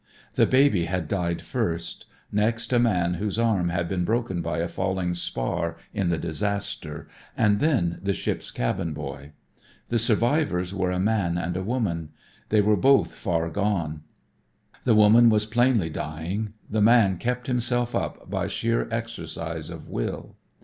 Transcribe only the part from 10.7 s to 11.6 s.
were a man and